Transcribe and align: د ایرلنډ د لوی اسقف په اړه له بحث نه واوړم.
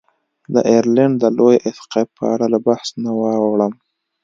د 0.53 0.55
ایرلنډ 0.71 1.15
د 1.19 1.23
لوی 1.37 1.55
اسقف 1.69 2.07
په 2.17 2.23
اړه 2.33 2.45
له 2.53 2.59
بحث 2.65 2.87
نه 3.03 3.11
واوړم. 3.19 3.73